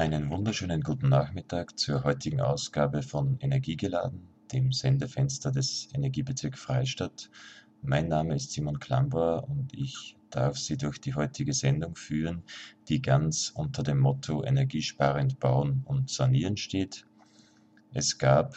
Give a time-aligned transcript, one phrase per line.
[0.00, 7.28] Einen wunderschönen guten Nachmittag zur heutigen Ausgabe von Energiegeladen, dem Sendefenster des Energiebezirks Freistadt.
[7.82, 12.44] Mein Name ist Simon Klambauer und ich darf Sie durch die heutige Sendung führen,
[12.88, 17.04] die ganz unter dem Motto Energiesparend bauen und sanieren steht.
[17.92, 18.56] Es gab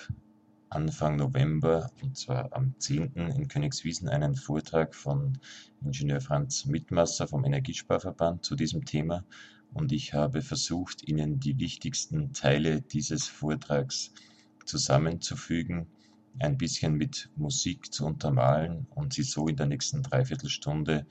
[0.69, 3.15] Anfang November, und zwar am 10.
[3.15, 5.37] in Königswiesen, einen Vortrag von
[5.83, 9.25] Ingenieur Franz Mitmasser vom Energiesparverband zu diesem Thema
[9.73, 14.13] und ich habe versucht, Ihnen die wichtigsten Teile dieses Vortrags
[14.65, 15.87] zusammenzufügen,
[16.39, 21.05] ein bisschen mit Musik zu untermalen und Sie so in der nächsten Dreiviertelstunde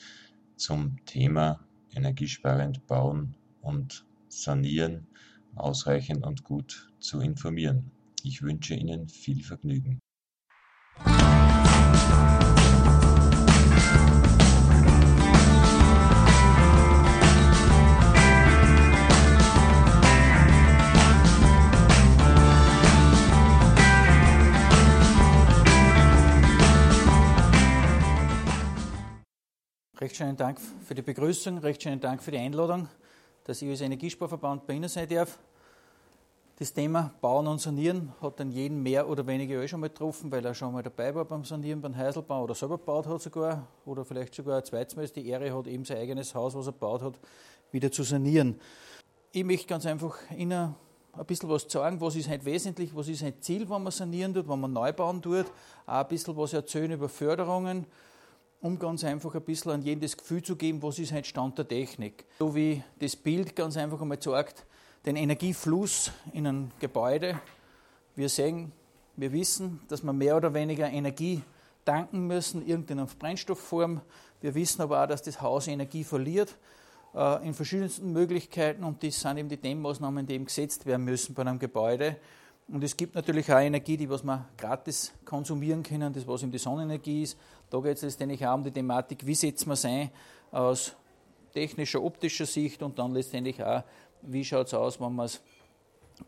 [0.57, 1.61] zum Thema
[1.95, 5.07] energiesparend bauen und sanieren
[5.55, 7.91] ausreichend und gut zu informieren.
[8.23, 10.01] Ich wünsche Ihnen viel Vergnügen.
[30.03, 32.89] Recht schönen Dank für die Begrüßung, recht schönen Dank für die Einladung,
[33.45, 35.39] dass ich als Energiesparverband bei Ihnen sein darf.
[36.59, 40.33] Das Thema Bauen und Sanieren hat dann jeden mehr oder weniger eh schon mal getroffen,
[40.33, 43.69] weil er schon mal dabei war beim Sanieren, beim Heiselbau oder selber gebaut hat sogar
[43.87, 47.15] oder vielleicht sogar Mal die Ehre hat, eben sein eigenes Haus, was er gebaut hat,
[47.71, 48.59] wieder zu sanieren.
[49.31, 50.75] Ich möchte ganz einfach Ihnen
[51.13, 54.35] ein bisschen was sagen, was ist halt wesentlich, was ist halt Ziel, wenn man sanieren
[54.35, 55.47] tut, wenn man neu bauen tut,
[55.87, 57.87] auch ein bisschen was erzählen über Förderungen,
[58.63, 61.59] um ganz einfach ein bisschen an jeden das Gefühl zu geben, was ist halt Stand
[61.59, 62.25] der Technik.
[62.39, 64.65] So wie das Bild ganz einfach einmal sagt,
[65.05, 67.41] den Energiefluss in einem Gebäude.
[68.15, 68.71] Wir sehen,
[69.17, 71.43] wir wissen, dass wir mehr oder weniger Energie
[71.85, 74.01] tanken müssen, irgendeiner Brennstoffform.
[74.41, 76.57] Wir wissen aber auch, dass das Haus Energie verliert
[77.17, 81.35] äh, in verschiedensten Möglichkeiten und das sind eben die Dämmmaßnahmen, die eben gesetzt werden müssen
[81.35, 82.17] bei einem Gebäude.
[82.73, 86.51] Und es gibt natürlich auch Energie, die was wir gratis konsumieren können, das was eben
[86.51, 87.37] die Sonnenenergie ist.
[87.69, 90.11] Da geht es letztendlich auch um die Thematik, wie setzt man es ein
[90.51, 90.97] aus
[91.53, 93.83] technischer, optischer Sicht und dann letztendlich auch
[94.23, 95.43] wie schaut es aus, wenn wir es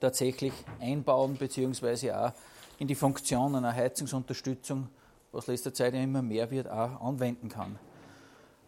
[0.00, 2.32] tatsächlich einbauen, beziehungsweise auch
[2.78, 4.88] in die Funktion einer Heizungsunterstützung,
[5.32, 7.78] was letzter Zeit ja immer mehr wird, auch anwenden kann.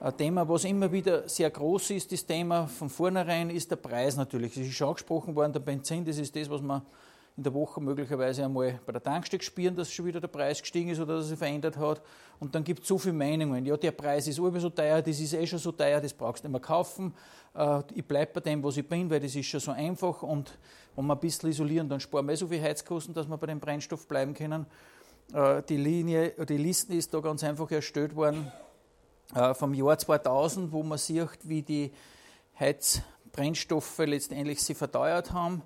[0.00, 4.16] Ein Thema, was immer wieder sehr groß ist, das Thema von vornherein, ist der Preis
[4.16, 4.56] natürlich.
[4.56, 6.80] Es ist schon angesprochen worden, der Benzin, das ist das, was man
[7.36, 10.88] in der Woche möglicherweise einmal bei der Tankstelle spüren, dass schon wieder der Preis gestiegen
[10.88, 12.00] ist oder dass er sich verändert hat.
[12.40, 13.66] Und dann gibt es so viele Meinungen.
[13.66, 16.42] Ja, der Preis ist immer so teuer, das ist eh schon so teuer, das brauchst
[16.42, 17.14] du nicht mehr kaufen.
[17.54, 20.22] Äh, ich bleibe bei dem, was ich bin, weil das ist schon so einfach.
[20.22, 20.56] Und
[20.94, 23.48] wenn wir ein bisschen isolieren, dann sparen wir eh so viel Heizkosten, dass wir bei
[23.48, 24.64] dem Brennstoff bleiben können.
[25.34, 28.50] Äh, die Linie, die Liste ist da ganz einfach erstellt worden
[29.34, 31.92] äh, vom Jahr 2000, wo man sieht, wie die
[32.58, 35.62] Heizbrennstoffe letztendlich sie verteuert haben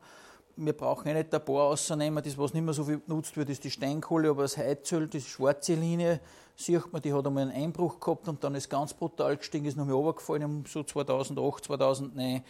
[0.64, 3.48] wir brauchen ja nicht ein paar auszunehmen, das, was nicht mehr so viel genutzt wird,
[3.48, 6.20] ist die Steinkohle, aber das Heizöl, die schwarze Linie,
[6.56, 9.76] sieht man, die hat einmal einen Einbruch gehabt und dann ist ganz brutal gestiegen, ist
[9.76, 12.42] nochmal runtergefallen um so 2008, 2009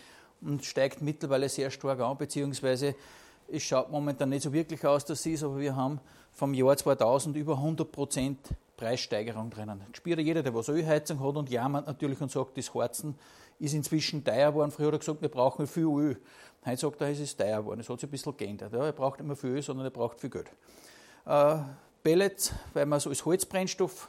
[0.42, 2.96] und steigt mittlerweile sehr stark an, beziehungsweise
[3.52, 6.00] es schaut momentan nicht so wirklich aus, dass es ist, aber wir haben
[6.32, 8.38] vom Jahr 2000 über 100 Prozent
[8.76, 9.82] Preissteigerung drinnen.
[9.92, 13.14] Spürt jeder, der was Ölheizung hat und jammert natürlich und sagt, das Harzen
[13.60, 14.70] ist inzwischen teuer geworden.
[14.70, 16.20] Früher hat er gesagt, wir brauchen viel Öl.
[16.64, 17.80] Heute sagt er, es ist teuer geworden.
[17.80, 18.72] Es hat sich ein bisschen geändert.
[18.72, 20.50] Ja, er braucht nicht mehr viel Öl, sondern er braucht viel Geld.
[21.26, 21.56] Äh,
[22.02, 24.08] Pellets, weil wir es als Holzbrennstoff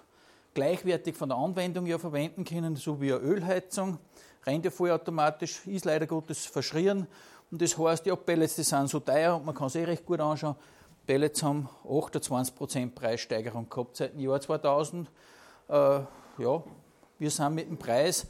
[0.53, 3.99] gleichwertig von der Anwendung ja verwenden können, so wie eine Ölheizung.
[4.45, 7.05] Rennt ja vollautomatisch, ist leider Gottes verschrien.
[7.51, 10.05] Und das heißt, ja, Pellets, die sind so teuer und man kann es eh recht
[10.05, 10.55] gut anschauen.
[11.05, 15.09] Pellets haben 28% Preissteigerung gehabt seit dem Jahr 2000.
[15.67, 16.63] Äh, ja,
[17.19, 18.27] wir sind mit dem Preis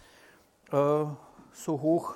[0.73, 1.05] äh,
[1.53, 2.15] so hoch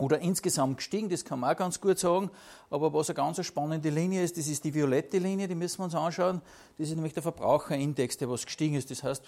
[0.00, 2.30] oder insgesamt gestiegen, das kann man auch ganz gut sagen.
[2.70, 5.84] Aber was eine ganz spannende Linie ist, das ist die violette Linie, die müssen wir
[5.84, 6.42] uns anschauen.
[6.78, 8.90] Das ist nämlich der Verbraucherindex, der was gestiegen ist.
[8.90, 9.22] Das heißt,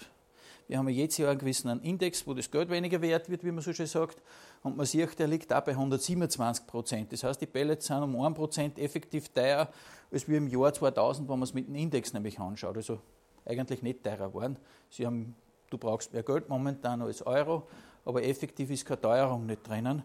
[0.69, 3.53] wir haben ja jedes Jahr einen gewissen Index, wo das Geld weniger wert wird, wie
[3.53, 4.21] man so schön sagt.
[4.65, 7.13] Und man sieht, der liegt da bei 127 Prozent.
[7.13, 9.69] Das heißt, die Pellets sind um 1 Prozent effektiv teurer,
[10.11, 12.77] als wir im Jahr 2000, wenn man es mit dem Index nämlich anschaut.
[12.77, 12.99] Also
[13.45, 14.59] eigentlich nicht teurer waren.
[14.91, 15.37] Sie haben,
[15.71, 17.69] du brauchst mehr Geld momentan als Euro,
[18.07, 20.03] aber effektiv ist keine Teuerung nicht drinnen.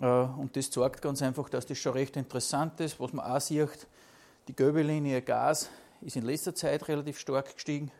[0.00, 3.00] Äh, und das zeigt ganz einfach, dass das schon recht interessant ist.
[3.00, 3.86] Was man auch sieht,
[4.48, 5.70] die gelbe Linie Gas
[6.02, 7.90] ist in letzter Zeit relativ stark gestiegen.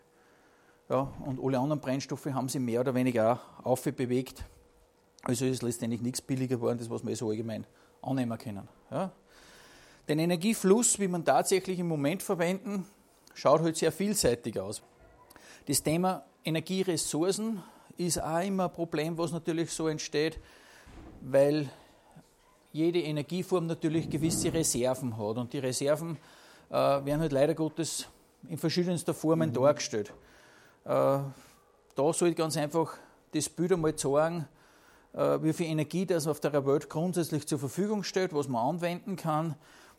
[0.91, 4.45] Ja, und alle anderen Brennstoffe haben sich mehr oder weniger auch aufbewegt.
[5.23, 7.65] Also ist letztendlich nichts billiger geworden, das was wir so allgemein
[8.03, 8.69] annehmen können.
[8.91, 9.13] Ja.
[10.09, 12.85] Den Energiefluss, wie man tatsächlich im Moment verwenden,
[13.33, 14.83] schaut halt sehr vielseitig aus.
[15.67, 17.63] Das Thema Energieressourcen
[17.97, 20.39] ist auch immer ein Problem, was natürlich so entsteht,
[21.21, 21.69] weil
[22.73, 25.37] jede Energieform natürlich gewisse Reserven hat.
[25.37, 26.17] Und die Reserven
[26.71, 28.07] äh, werden halt leider Gottes
[28.49, 29.55] in verschiedenster Formen mhm.
[29.55, 30.13] dargestellt.
[30.85, 31.19] Äh,
[31.95, 32.97] da soll ganz einfach
[33.33, 34.49] das Bild einmal zeigen,
[35.13, 39.17] äh, wie viel Energie das auf der Welt grundsätzlich zur Verfügung steht, was man anwenden
[39.17, 39.55] kann.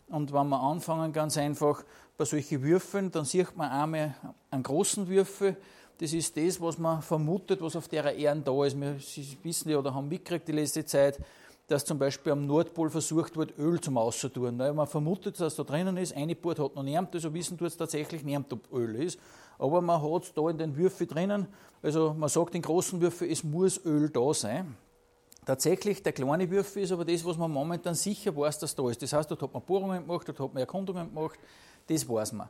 [0.08, 1.84] Und wenn wir anfangen, ganz einfach
[2.18, 4.16] bei solchen Würfeln, dann sieht man einmal
[4.52, 5.56] einen großen Würfel.
[6.00, 8.80] Das ist das, was man vermutet, was auf der Erde da ist.
[8.80, 8.96] Wir
[9.44, 11.20] wissen ja oder haben mitgekriegt die letzte Zeit,
[11.68, 14.58] dass zum Beispiel am Nordpol versucht wird, Öl zum Auszutun.
[14.58, 17.78] Man vermutet, dass da drinnen ist, eine Bord hat noch niemand, also wissen tut es
[17.78, 19.18] tatsächlich niemand, ob Öl ist.
[19.58, 21.48] Aber man hat es da in den Würfeln drinnen,
[21.82, 24.76] also man sagt in großen Würfeln, es muss Öl da sein.
[25.46, 29.02] Tatsächlich, der kleine Würfel ist aber das, was man momentan sicher weiß, dass da ist.
[29.02, 31.40] Das heißt, dort hat man Bohrungen gemacht, dort hat man Erkundungen gemacht,
[31.88, 32.50] das weiß man.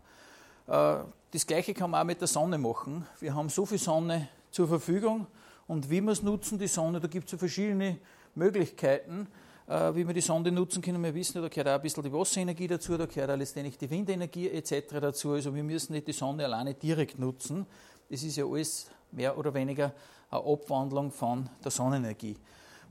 [0.68, 0.98] Äh,
[1.32, 3.08] das Gleiche kann man auch mit der Sonne machen.
[3.20, 5.28] Wir haben so viel Sonne zur Verfügung
[5.68, 7.98] und wie wir es nutzen, die Sonne, da gibt es ja verschiedene
[8.36, 9.28] Möglichkeiten,
[9.68, 11.02] äh, wie wir die Sonne nutzen können.
[11.04, 13.90] Wir wissen, da gehört auch ein bisschen die Wasserenergie dazu, da gehört auch letztendlich die
[13.90, 15.00] Windenergie etc.
[15.02, 15.32] dazu.
[15.32, 17.66] Also wir müssen nicht die Sonne alleine direkt nutzen.
[18.10, 19.94] Das ist ja alles mehr oder weniger
[20.30, 22.38] eine Abwandlung von der Sonnenenergie.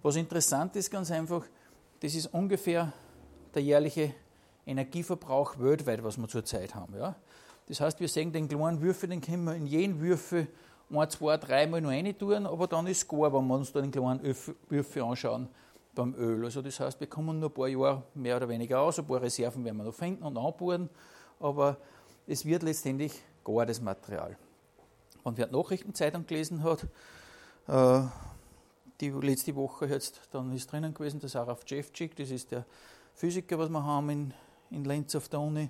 [0.03, 1.45] Was interessant ist, ganz einfach,
[2.01, 2.93] das ist ungefähr
[3.55, 4.15] der jährliche
[4.67, 6.97] Energieverbrauch weltweit, was wir zurzeit haben.
[6.97, 7.17] Ja?
[7.69, 10.49] Das heißt, wir sehen den kleinen Würfel, den können wir in jeden Würfel
[10.91, 13.81] ein, zwei, dreimal noch rein tun, aber dann ist es gar, wenn wir uns da
[13.81, 14.21] den kleinen
[14.69, 15.49] Würfel anschauen
[15.95, 16.45] beim Öl.
[16.45, 19.23] Also das heißt, wir kommen nur ein paar Jahre mehr oder weniger aus, ein paar
[19.23, 20.89] Reserven werden wir noch finden und anbauen,
[21.41, 21.77] aber
[22.27, 23.13] es wird letztendlich
[23.45, 24.37] gar das Material.
[25.25, 26.87] Wenn wer die Nachrichtenzeitung gelesen hat,
[27.69, 28.07] äh,
[29.01, 32.65] die letzte Woche jetzt, dann ist drinnen gewesen der Saraf Cevcik, das ist der
[33.15, 34.35] Physiker, was wir haben in,
[34.71, 35.69] in Lenz auf der Uni,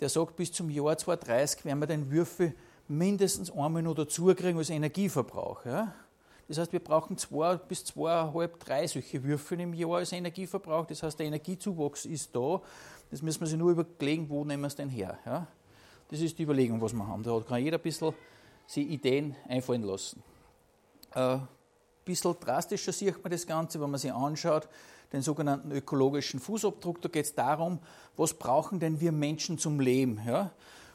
[0.00, 2.54] der sagt, bis zum Jahr 2030 werden wir den Würfel
[2.88, 5.64] mindestens einmal noch dazukriegen als Energieverbrauch.
[5.64, 5.94] Ja?
[6.48, 10.86] Das heißt, wir brauchen zwei bis zweieinhalb, drei solche Würfel im Jahr als Energieverbrauch.
[10.86, 12.60] Das heißt, der Energiezuwachs ist da.
[13.10, 15.18] Das müssen wir sich nur überlegen, wo nehmen wir es denn her.
[15.26, 15.46] Ja?
[16.08, 17.22] Das ist die Überlegung, was wir haben.
[17.22, 18.14] Da kann jeder ein bisschen
[18.66, 20.22] sich Ideen einfallen lassen.
[21.12, 21.40] Ein äh,
[22.04, 24.68] bisschen drastischer sieht man das Ganze, wenn man sich anschaut,
[25.12, 27.00] den sogenannten ökologischen Fußabdruck.
[27.02, 27.78] Da geht es darum,
[28.16, 30.20] was brauchen denn wir Menschen zum Leben.
[30.26, 30.50] Ja?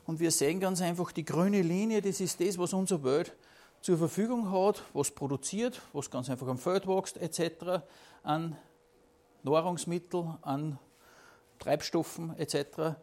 [0.05, 3.33] Und wir sehen ganz einfach, die grüne Linie, das ist das, was unsere Welt
[3.81, 7.81] zur Verfügung hat, was produziert, was ganz einfach am Feld wächst, etc.,
[8.23, 8.55] an
[9.43, 10.77] Nahrungsmitteln, an
[11.57, 12.95] Treibstoffen, etc.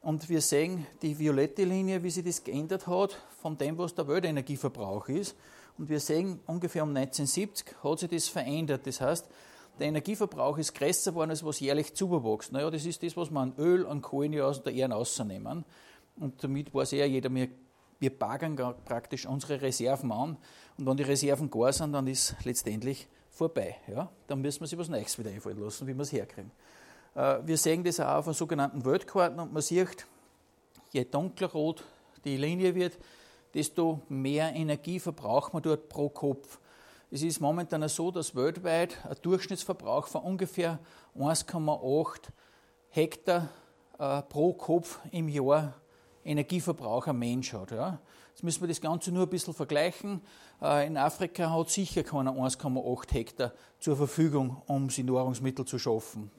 [0.00, 4.08] Und wir sehen die violette Linie, wie sich das geändert hat von dem, was der
[4.08, 5.36] Weltenergieverbrauch ist.
[5.78, 8.86] Und wir sehen, ungefähr um 1970 hat sich das verändert.
[8.86, 9.28] Das heißt,
[9.78, 12.52] der Energieverbrauch ist größer geworden, als was jährlich zuwächst.
[12.52, 15.64] Naja, das ist das, was wir an Öl, an Kohlen aus der Erde rausnehmen.
[16.16, 17.48] Und damit weiß ja jeder, wir,
[17.98, 20.36] wir bagern praktisch unsere Reserven an.
[20.78, 23.76] Und wenn die Reserven gar sind, dann ist letztendlich vorbei.
[23.88, 24.10] Ja?
[24.26, 26.52] Dann müssen wir sich was Neues wieder einfallen lassen, wie wir es herkriegen.
[27.14, 30.06] Äh, wir sehen das auch auf einer sogenannten Weltkarten und man sieht,
[30.92, 31.84] je dunkler rot
[32.24, 32.98] die Linie wird,
[33.54, 36.58] desto mehr Energie verbraucht man dort pro Kopf.
[37.14, 40.78] Es ist momentan so, dass weltweit ein Durchschnittsverbrauch von ungefähr
[41.14, 42.20] 1,8
[42.88, 43.50] Hektar
[43.98, 45.74] äh, pro Kopf im Jahr
[46.24, 47.70] Energieverbrauch ein Mensch hat.
[47.70, 47.98] Ja.
[48.30, 50.22] Jetzt müssen wir das Ganze nur ein bisschen vergleichen.
[50.62, 56.30] Äh, in Afrika hat sicher keiner 1,8 Hektar zur Verfügung, um sich Nahrungsmittel zu schaffen.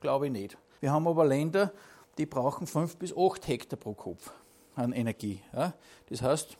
[0.00, 0.58] Glaube ich nicht.
[0.80, 1.72] Wir haben aber Länder,
[2.18, 4.32] die brauchen 5 bis 8 Hektar pro Kopf
[4.74, 5.40] an Energie.
[5.54, 5.72] Ja.
[6.10, 6.58] Das heißt,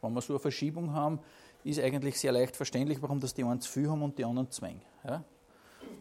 [0.00, 1.20] wenn wir so eine Verschiebung haben,
[1.64, 4.48] ist eigentlich sehr leicht verständlich, warum das die einen zu viel haben und die anderen
[4.60, 4.82] wenig.
[5.04, 5.22] Ja.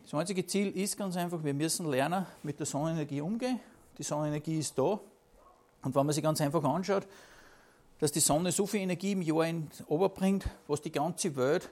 [0.04, 3.60] Das einzige Ziel ist ganz einfach, wir müssen lernen, mit der Sonnenenergie umgehen.
[3.98, 5.00] Die Sonnenenergie ist da,
[5.84, 7.08] und wenn man sich ganz einfach anschaut,
[8.00, 9.46] dass die Sonne so viel Energie im Jahr
[9.88, 11.70] oberbringt, was die ganze Welt,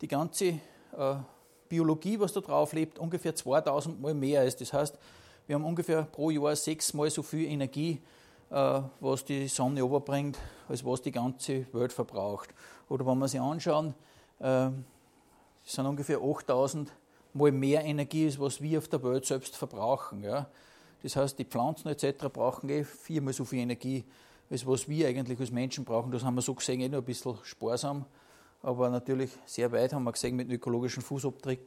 [0.00, 1.16] die ganze äh,
[1.68, 4.60] Biologie, was da drauf lebt, ungefähr 2000 Mal mehr ist.
[4.60, 4.96] Das heißt,
[5.46, 8.00] wir haben ungefähr pro Jahr sechsmal so viel Energie,
[8.48, 10.38] was die Sonne oberbringt,
[10.68, 12.54] als was die ganze Welt verbraucht.
[12.88, 13.94] Oder wenn wir sich anschauen,
[14.38, 14.70] äh,
[15.64, 16.92] sind ungefähr 8000
[17.32, 20.24] Mal mehr Energie, als was wir auf der Welt selbst verbrauchen.
[20.24, 20.48] Ja.
[21.02, 22.28] Das heißt, die Pflanzen etc.
[22.32, 24.04] brauchen eh viermal so viel Energie,
[24.48, 26.10] als was wir eigentlich als Menschen brauchen.
[26.10, 28.06] Das haben wir so gesehen eh nur ein bisschen sparsam,
[28.62, 31.58] aber natürlich sehr weit haben wir gesehen mit dem ökologischen Fußabdruck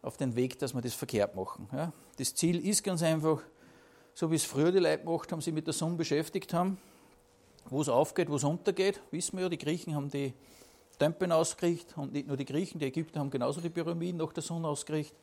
[0.00, 1.68] auf den Weg, dass wir das verkehrt machen.
[1.72, 1.92] Ja.
[2.16, 3.42] Das Ziel ist ganz einfach,
[4.18, 6.76] so wie es früher die Leute gemacht haben, sich mit der Sonne beschäftigt haben,
[7.66, 9.00] wo es aufgeht, wo es untergeht.
[9.12, 10.34] Wissen wir ja, die Griechen haben die
[10.98, 14.42] Tempeln ausgerichtet und nicht nur die Griechen, die Ägypter haben genauso die Pyramiden nach der
[14.42, 15.16] Sonne ausgerichtet.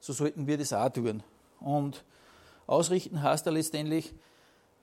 [0.00, 1.22] So sollten wir das auch tun.
[1.60, 2.02] Und
[2.66, 4.12] Ausrichten heißt ja letztendlich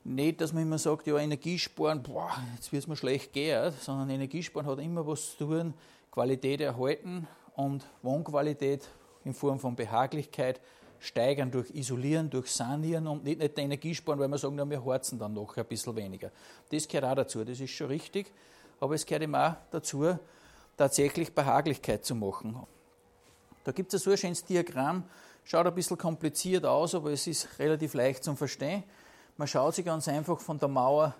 [0.06, 4.12] nicht, dass man immer sagt, ja, Energiesparen, boah, jetzt wird es mir schlecht gehen, sondern
[4.12, 5.74] Energiesparen hat immer was zu tun,
[6.10, 7.28] Qualität erhalten
[7.58, 8.88] und Wohnqualität
[9.26, 10.62] in Form von Behaglichkeit
[11.02, 14.86] steigern durch Isolieren, durch Sanieren und nicht, nicht Energie sparen, weil wir sagen, na, wir
[14.86, 16.32] harzen dann noch ein bisschen weniger.
[16.70, 18.32] Das gehört auch dazu, das ist schon richtig,
[18.80, 20.16] aber es gehört eben auch dazu,
[20.78, 22.56] tatsächlich Behaglichkeit zu machen.
[23.64, 25.04] Da gibt es so ein schönes Diagramm,
[25.44, 28.84] schaut ein bisschen kompliziert aus, aber es ist relativ leicht zu verstehen.
[29.38, 31.16] Man schaut sich ganz einfach von der Mauer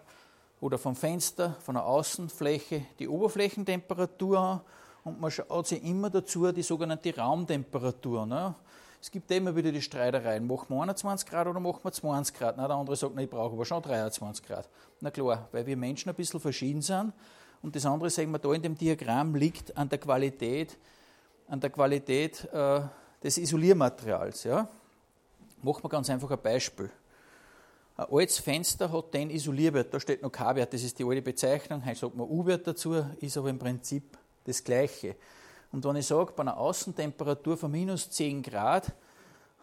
[0.60, 4.62] oder vom Fenster, von der Außenfläche die Oberflächentemperatur an
[5.04, 8.28] und man schaut sich immer dazu die sogenannte Raumtemperatur.
[8.28, 8.54] Ne?
[9.02, 12.58] Es gibt immer wieder die Streitereien, machen wir 21 Grad oder machen wir 20 Grad?
[12.58, 14.70] Na, der andere sagt, nein, ich brauche aber schon 23 Grad.
[15.00, 17.12] Na klar, weil wir Menschen ein bisschen verschieden sind.
[17.64, 20.78] Und das andere, sagen wir da in dem Diagramm, liegt an der Qualität,
[21.48, 22.82] an der Qualität äh,
[23.24, 24.44] des Isoliermaterials.
[24.44, 24.70] Ja?
[25.64, 26.92] Machen wir ganz einfach ein Beispiel.
[27.98, 31.84] Ein altes Fenster hat den Isolierwert, da steht noch K-Wert, das ist die alte Bezeichnung,
[31.84, 35.16] heute sagt man U-Wert dazu, ist aber im Prinzip das Gleiche.
[35.72, 38.92] Und wenn ich sage, bei einer Außentemperatur von minus 10 Grad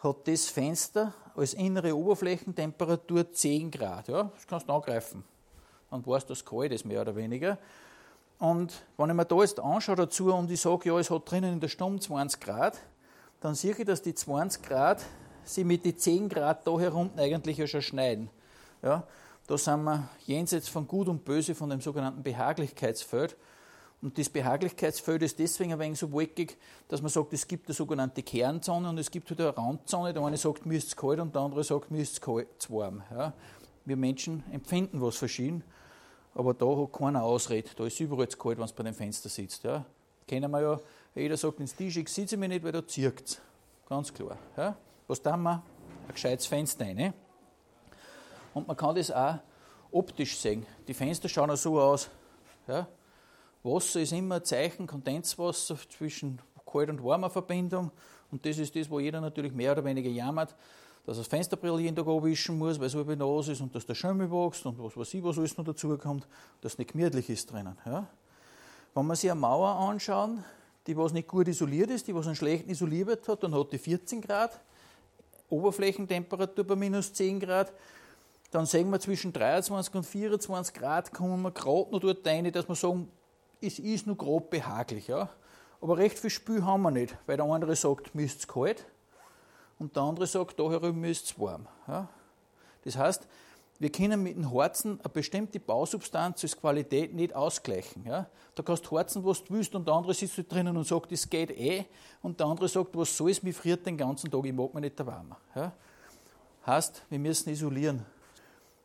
[0.03, 4.09] hat das Fenster als innere Oberflächentemperatur 10 Grad.
[4.09, 5.25] Ja, das kannst du angreifen.
[5.91, 7.59] Dann weißt du, dass es kalt ist, mehr oder weniger.
[8.39, 11.55] Und wenn ich mir da jetzt anschaue dazu und ich sage, ja, es hat drinnen
[11.55, 12.79] in der Stunde 20 Grad,
[13.41, 15.05] dann sehe ich, dass die 20 Grad
[15.45, 18.31] sie mit den 10 Grad da herunten eigentlich ja schon schneiden.
[18.83, 19.05] Ja,
[19.47, 23.37] da sind wir jenseits von Gut und Böse von dem sogenannten Behaglichkeitsfeld.
[24.01, 27.75] Und das Behaglichkeitsfeld ist deswegen ein wenig so wolkig, dass man sagt, es gibt eine
[27.75, 30.13] sogenannte Kernzone und es gibt wieder eine Randzone.
[30.13, 32.73] Der eine sagt, mir ist es kalt und der andere sagt, mir ist es zu
[32.73, 33.03] warm.
[33.11, 33.33] Ja.
[33.85, 35.65] Wir Menschen empfinden was verschieden,
[36.35, 37.71] aber da hat keiner Ausrede.
[37.77, 39.65] Da ist überall zu kalt, wenn es bei dem Fenster sitzt.
[39.65, 39.85] Ja.
[40.29, 40.81] Kennen wir ja,
[41.17, 43.41] jeder sagt, ins Tisch, ich sitze mir nicht, weil da zirkt es.
[43.89, 44.39] Ganz klar.
[44.57, 44.77] Ja.
[45.09, 45.63] Was tun wir?
[46.07, 47.15] Ein gescheites Fenster rein.
[48.55, 49.39] Und man kann das auch
[49.91, 50.67] optisch sehen.
[50.87, 52.09] Die Fenster schauen auch so aus.
[52.69, 52.87] Ja.
[53.69, 57.91] Wasser ist immer ein Zeichen, Kondenswasser zwischen kalt und warmer Verbindung.
[58.31, 60.55] Und das ist das, wo jeder natürlich mehr oder weniger jammert,
[61.07, 63.87] dass er das Fensterbrill jeden Tag abwischen muss, weil es halb nass ist und dass
[63.87, 66.27] der Schimmel wächst und was weiß ich, was alles noch dazukommt,
[66.61, 67.79] dass es nicht gemütlich ist drinnen.
[67.87, 68.07] Ja.
[68.95, 70.31] Wenn man sich eine Mauer anschaut,
[70.87, 73.79] die was nicht gut isoliert ist, die was einen schlechten Isolierwert hat, dann hat die
[73.79, 74.61] 14 Grad,
[75.51, 77.73] Oberflächentemperatur bei minus 10 Grad,
[78.51, 82.69] dann sehen wir zwischen 23 und 24 Grad, kommen wir gerade noch dort rein, dass
[82.69, 83.11] wir sagen,
[83.61, 85.09] es ist nur grob behaglich.
[85.09, 85.29] Ja?
[85.81, 88.85] Aber recht viel Spül haben wir nicht, weil der andere sagt, mir ist es kalt
[89.79, 91.67] und der andere sagt, da herum ist es warm.
[91.87, 92.09] Ja?
[92.85, 93.27] Das heißt,
[93.81, 98.05] wir können mit dem Harzen eine bestimmte Bausubstanz als Qualität nicht ausgleichen.
[98.05, 98.27] Ja?
[98.57, 101.13] Da kannst du harzen, was du willst, und der andere sitzt da drinnen und sagt,
[101.13, 101.85] das geht eh,
[102.21, 104.83] und der andere sagt, was soll es, mir friert den ganzen Tag, ich mag mich
[104.83, 105.37] nicht warm.
[105.55, 105.73] Ja?
[106.67, 108.05] Heißt, wir müssen isolieren.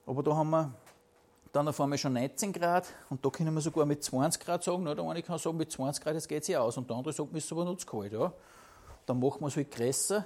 [0.05, 0.73] Aber da haben wir
[1.53, 4.87] dann auf einmal schon 19 Grad und da können wir sogar mit 20 Grad sagen,
[4.87, 7.13] oder eine kann sagen, mit 20 Grad, jetzt geht es ja aus und der andere
[7.13, 8.11] sagt, mir ist aber noch zu kalt.
[8.11, 8.33] Ja.
[9.05, 10.25] Dann machen wir es halt größer,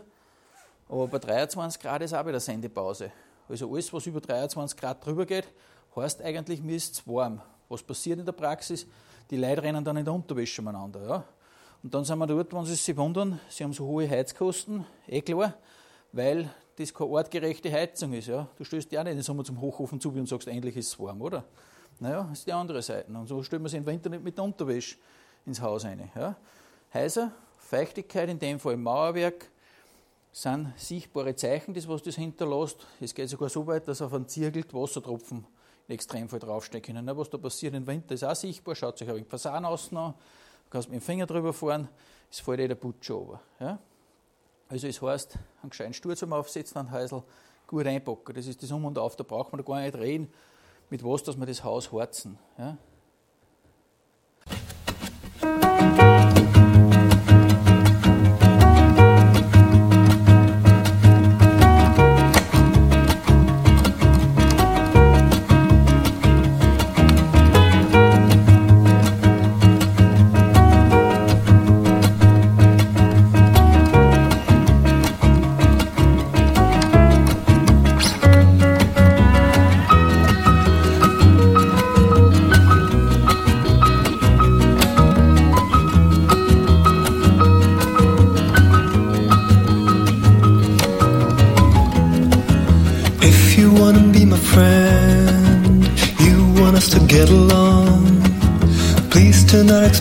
[0.87, 3.11] aber bei 23 Grad ist auch wieder Sendepause.
[3.49, 5.47] Also alles, was über 23 Grad drüber geht,
[5.95, 7.41] heißt eigentlich, mir ist zu warm.
[7.67, 8.87] Was passiert in der Praxis?
[9.29, 11.07] Die Leute rennen dann in der Unterwäsche umeinander.
[11.07, 11.23] Ja.
[11.83, 15.21] Und dann sind wir dort, wenn sie sich wundern, sie haben so hohe Heizkosten, eh
[15.21, 15.55] klar,
[16.13, 18.27] weil das keine artgerechte Heizung ist.
[18.27, 18.47] Ja?
[18.57, 21.21] Du stößt ja nicht den Sommer zum Hochofen zu und sagst, endlich ist es warm,
[21.21, 21.43] oder?
[21.99, 23.11] Naja, das ist die andere Seite.
[23.11, 24.97] Und so stellt man sich im Winter nicht mit der Unterwäsche
[25.45, 26.09] ins Haus rein.
[26.15, 26.35] Ja?
[26.93, 29.49] Heißer, Feuchtigkeit, in dem Fall im Mauerwerk,
[30.31, 32.85] sind sichtbare Zeichen, das was das hinterlässt.
[33.01, 35.45] Es geht sogar so weit, dass auf einen Zirkel Wassertropfen
[35.87, 37.17] im Extremfall draufstecken können.
[37.17, 38.75] Was da passiert im Winter ist auch sichtbar.
[38.75, 40.13] Schaut sich ein wenig Fasan außen an,
[40.69, 41.87] kannst mit dem Finger drüber fahren,
[42.29, 43.41] es fällt eh der Putsch over.
[43.59, 43.79] Ja?
[44.69, 47.23] Also es heißt, einen gescheiten Stuhl zum Aufsetzen, einen Häusl
[47.67, 48.33] gut einpacken.
[48.33, 49.15] Das ist das Um und Auf.
[49.15, 50.31] Da braucht man da gar nicht reden,
[50.89, 52.37] mit was, dass wir das Haus harzen.
[52.57, 52.77] Ja?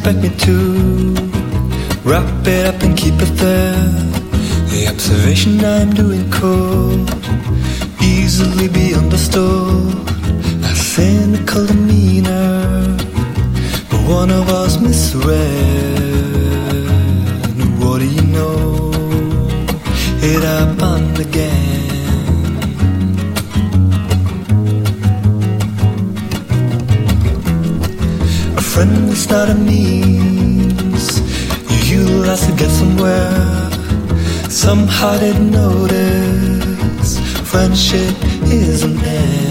[0.07, 1.15] expect me to
[2.05, 3.75] Wrap it up and keep it there.
[4.71, 7.11] The observation I'm doing cold
[8.01, 9.95] Easily be understood
[10.63, 12.97] A cynical demeanor.
[13.91, 15.27] But one of us misread.
[17.81, 18.93] What do you know?
[20.23, 21.56] It happened again.
[28.79, 31.21] It's not a means
[31.89, 33.71] you utilize to get somewhere.
[34.51, 37.19] Somehow didn't notice
[37.51, 38.15] friendship
[38.45, 39.46] is an end.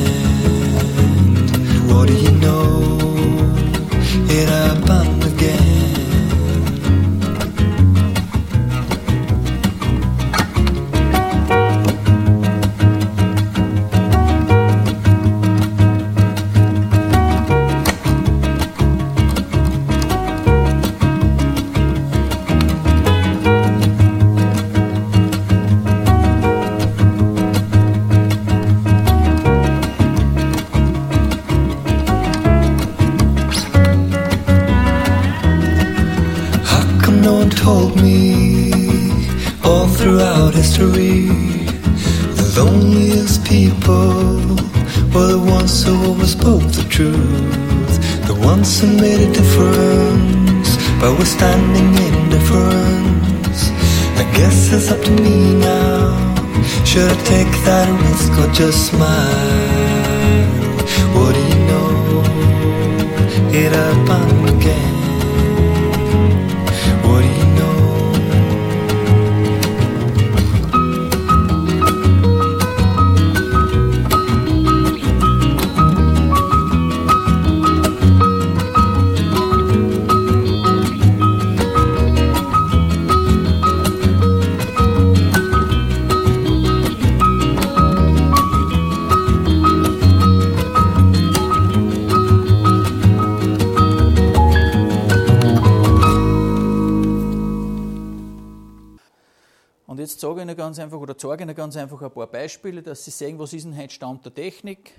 [100.55, 103.51] Ihnen ganz einfach oder zeige Ihnen ganz einfach ein paar Beispiele, dass Sie sehen, was
[103.51, 104.93] ist denn heute Stand der Technik.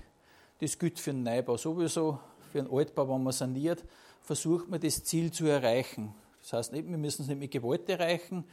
[0.61, 2.19] Das gilt für den Neubau sowieso,
[2.53, 3.83] für den Altbau, wenn man saniert,
[4.23, 6.15] versucht man das Ziel zu erreichen.
[6.43, 8.45] Das heißt nicht, wir müssen es nicht mit Gewalt erreichen,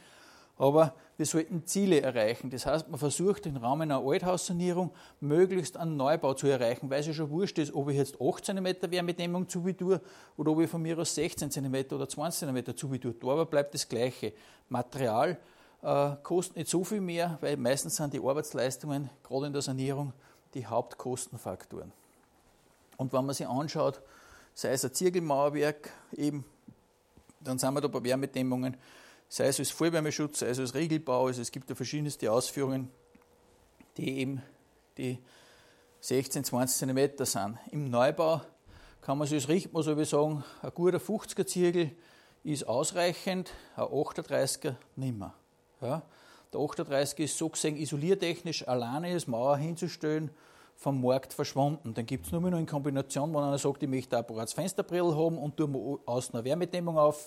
[0.56, 2.48] aber wir sollten Ziele erreichen.
[2.48, 7.06] Das heißt, man versucht im Rahmen einer Althaussanierung möglichst einen Neubau zu erreichen, weil es
[7.06, 10.00] ja schon wurscht ist, ob ich jetzt 8 cm Wärmedämmung zubietue
[10.38, 13.14] oder ob ich von mir aus 16 cm oder 20 cm zubietue.
[13.20, 14.32] Da aber bleibt das Gleiche.
[14.70, 15.38] Material,
[15.84, 20.12] äh, kostet nicht so viel mehr, weil meistens sind die Arbeitsleistungen, gerade in der Sanierung,
[20.54, 21.92] die Hauptkostenfaktoren.
[22.96, 24.00] Und wenn man sich anschaut,
[24.54, 26.44] sei es ein Ziegelmauerwerk, eben,
[27.40, 28.76] dann sind wir da bei Wärmedämmungen,
[29.28, 32.90] sei es als Vollwärmeschutz, sei es als Riegelbau, also es gibt ja verschiedenste Ausführungen,
[33.96, 34.42] die eben
[34.96, 35.18] die
[36.00, 37.58] 16, 20 cm sind.
[37.70, 38.40] Im Neubau
[39.02, 41.90] kann man sich als Richtmaß so sagen, ein guter 50er Ziegel
[42.42, 45.34] ist ausreichend, ein 38er nimmer.
[45.80, 46.02] Ja.
[46.52, 50.30] Der 38 ist so gesehen isoliertechnisch alleine als Mauer hinzustellen,
[50.76, 51.94] vom Markt verschwunden.
[51.94, 55.14] Dann gibt es nur noch in Kombination, wenn einer sagt, ich möchte ein bereits Fensterbrill
[55.14, 57.26] haben und tue mir außen eine Wärmedämmung auf.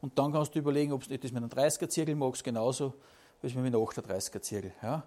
[0.00, 2.94] Und dann kannst du überlegen, ob du das mit einem 30er Zirkel magst, genauso
[3.42, 4.72] wie mit einem 38er Zirkel.
[4.82, 5.04] Ja.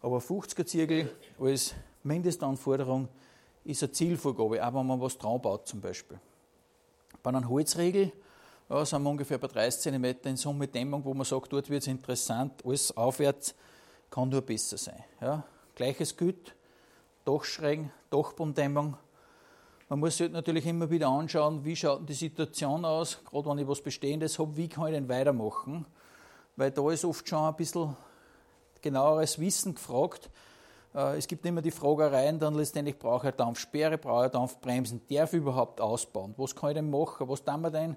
[0.00, 3.08] Aber 50er Zirkel als Mindestanforderung
[3.64, 6.18] ist eine Zielvorgabe, auch wenn man was dran baut zum Beispiel.
[7.22, 8.12] Bei einem Holzriegel
[8.72, 11.82] ja, sind wir ungefähr bei 30 cm in Summe Dämmung, wo man sagt, dort wird
[11.82, 13.54] es interessant, alles aufwärts
[14.10, 15.04] kann nur besser sein.
[15.20, 15.44] Ja.
[15.74, 16.54] Gleiches gilt,
[17.26, 18.96] Dachschrägen, Dachbomdämmung.
[19.90, 23.68] Man muss sich natürlich immer wieder anschauen, wie schaut die Situation aus, gerade wenn ich
[23.68, 25.84] was Bestehendes habe, wie kann ich denn weitermachen,
[26.56, 27.94] weil da ist oft schon ein bisschen
[28.80, 30.30] genaueres Wissen gefragt.
[30.94, 35.02] Äh, es gibt immer die Fragereien, dann letztendlich brauche ich eine Dampfsperre, brauche ich Dampfbremsen,
[35.10, 36.32] darf ich überhaupt ausbauen?
[36.38, 37.28] Was kann ich denn machen?
[37.28, 37.96] Was tun wir denn,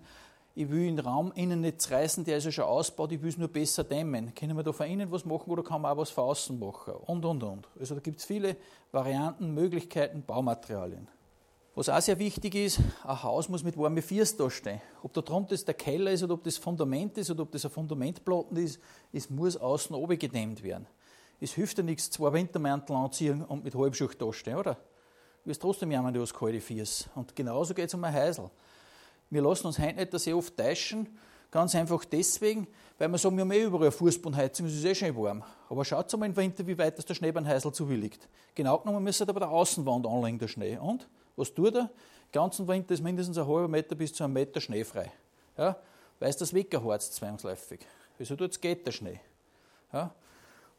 [0.57, 3.37] ich will den Raum innen nicht zerreißen, der ist ja schon ausgebaut, ich will es
[3.37, 4.33] nur besser dämmen.
[4.33, 6.93] Können wir da von innen was machen oder kann man auch was von außen machen?
[6.93, 7.67] Und, und, und.
[7.77, 8.55] Also da gibt es viele
[8.93, 11.09] Varianten, Möglichkeiten, Baumaterialien.
[11.75, 14.79] Was auch sehr wichtig ist, ein Haus muss mit warmen Fiers dastehen.
[15.03, 17.71] Ob da drunter der Keller ist oder ob das Fundament ist oder ob das ein
[17.71, 18.79] Fundamentplatten ist,
[19.11, 20.87] es muss außen oben gedämmt werden.
[21.41, 24.75] Es hilft ja nichts, zwei Wintermäntel anziehen und mit Halbschucht dastehen, oder?
[25.43, 27.09] Du wirst trotzdem jammern, du hast kalte Fiers.
[27.13, 28.49] Und genauso geht es um ein Häusl.
[29.29, 31.07] Wir lassen uns heute nicht sehr oft täuschen,
[31.51, 35.15] ganz einfach deswegen, weil wir sagen, wir haben eh überall Fußbodenheizung, es ist eh schön
[35.15, 35.43] warm.
[35.69, 38.27] Aber schaut mal im Winter, wie weit das der Schneebandhäusl zuwilligt.
[38.53, 40.77] Genau genommen müssen wir bei der Außenwand anlegen, der Schnee.
[40.77, 41.07] Und?
[41.35, 41.83] Was tut er?
[41.83, 41.91] Den
[42.31, 45.11] ganzen Winter ist mindestens ein halber Meter bis zu einem Meter Schnee frei.
[45.57, 45.75] Ja?
[46.19, 47.79] Weil es das weggeharzt zwangsläufig.
[48.19, 49.19] Also dort geht der Schnee.
[49.91, 50.13] Ja?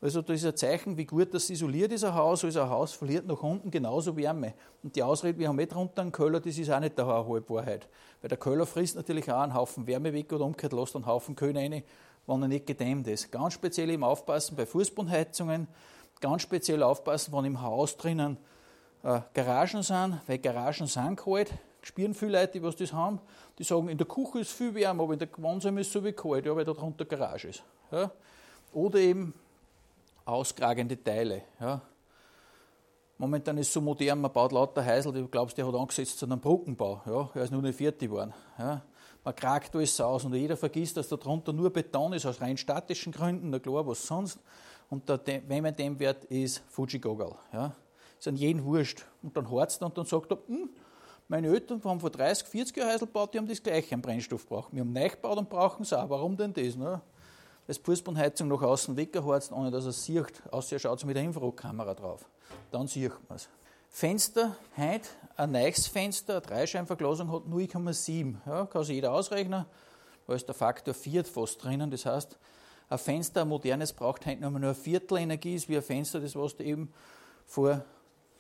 [0.01, 2.45] Also das ist ein Zeichen, wie gut das isoliert ist, ein Haus.
[2.45, 4.53] Also ein Haus verliert nach unten genauso Wärme.
[4.83, 7.49] Und die Ausrede, wir haben nicht drunter einen Köller, das ist auch nicht der halbe
[7.49, 7.89] Wahrheit.
[8.21, 11.35] Weil der Köller frisst natürlich auch einen Haufen Wärme weg oder umgekehrt lässt einen Haufen
[11.35, 11.83] Köhler rein,
[12.27, 13.33] wenn er nicht gedämmt ist.
[13.33, 15.67] Ganz speziell im Aufpassen bei Fußbodenheizungen,
[16.21, 18.37] ganz speziell aufpassen, wenn im Haus drinnen
[19.03, 23.19] äh, Garagen sind, weil Garagen sind kalt, spüren viele Leute, die was das haben,
[23.59, 26.13] die sagen, in der Küche ist viel wärmer, aber in der Wohnzimmer ist so wie
[26.13, 27.63] kalt, ja, weil da drunter Garage ist.
[27.91, 28.11] Ja.
[28.73, 29.33] Oder eben
[30.27, 31.43] auskragende Teile.
[31.61, 31.81] Ja.
[33.19, 36.27] Momentan ist es so modern, man baut lauter Häusl, du glaubst, der hat angesetzt zu
[36.27, 37.01] einem Brückenbau.
[37.07, 38.35] Ja, er ist nur nicht fertig geworden.
[38.59, 38.83] Ja.
[39.25, 42.57] Man kragt alles aus und jeder vergisst, dass da drunter nur Beton ist, aus rein
[42.57, 44.39] statischen Gründen, na klar, was sonst.
[44.91, 47.35] Und der, wenn man dem Wert ist Fuji Gogol.
[47.53, 47.75] Ja.
[48.19, 49.05] Ist an jeden wurscht.
[49.23, 50.69] Und dann harzt und dann sagt er, hm,
[51.29, 54.43] meine Eltern haben vor 30, 40 Jahren Häusl gebaut, die haben das gleiche an Brennstoff
[54.43, 54.69] gebraucht.
[54.73, 56.09] Wir haben neu gebaut und brauchen es auch.
[56.09, 56.77] Warum denn das?
[56.77, 57.01] Ne?
[57.69, 60.43] Die Fußbodenheizung nach außen weggeharzt, ohne dass er es sieht.
[60.51, 62.29] Außer er schaut mit der Infrarotkamera drauf.
[62.71, 63.49] Dann sieht man es.
[63.89, 68.37] Fenster, heute ein neues Fenster, eine Dreischeibenverglasung hat 0,7.
[68.47, 69.65] Ja, kann sich jeder ausrechnen.
[70.27, 71.91] Da ist der Faktor 4 fast drinnen.
[71.91, 72.39] Das heißt,
[72.89, 76.37] ein Fenster, ein modernes, braucht heute nur ein Viertel Energie, ist wie ein Fenster, das
[76.37, 76.93] was du eben
[77.47, 77.85] vor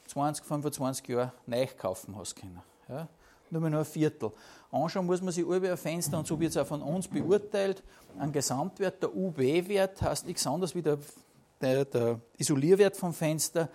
[0.08, 2.62] 20, 25 Jahren neu kaufen hast können.
[2.88, 3.08] Ja,
[3.50, 4.32] nur mehr nur ein Viertel.
[4.70, 7.82] Anschauen muss man sich über ein Fenster und so wird es auch von uns beurteilt.
[8.18, 10.98] Ein Gesamtwert, der UW-Wert, heißt nichts anderes wie der,
[11.60, 13.68] der, der Isolierwert vom Fenster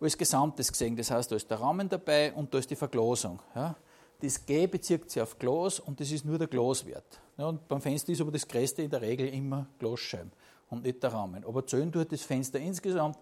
[0.00, 0.96] als Gesamtes gesehen.
[0.96, 3.40] Das heißt, da ist der Rahmen dabei und da ist die Verglasung.
[3.54, 3.74] Ja.
[4.20, 7.20] Das G bezieht sich auf Glas und das ist nur der Glaswert.
[7.36, 10.32] Ja, und beim Fenster ist aber das Größte in der Regel immer Glasscheiben
[10.70, 11.44] und nicht der Rahmen.
[11.44, 13.18] Aber zählen tut das Fenster insgesamt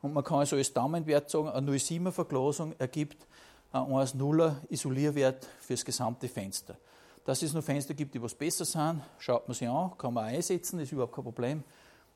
[0.00, 3.24] und man kann also als Daumenwert sagen, eine 0,7er Verglasung ergibt
[3.72, 6.76] ein 1,0er Isolierwert für das gesamte Fenster.
[7.24, 10.24] Dass es noch Fenster gibt, die was besser sind, schaut man sich an, kann man
[10.24, 11.64] auch einsetzen, ist überhaupt kein Problem.